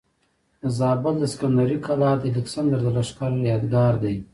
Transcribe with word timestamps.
د 0.61 0.63
زابل 0.79 1.15
د 1.19 1.23
سکندرۍ 1.33 1.77
قلا 1.85 2.11
د 2.17 2.23
الکسندر 2.33 2.79
د 2.83 2.87
لښکر 2.95 3.31
یادګار 3.51 3.93
دی 4.03 4.15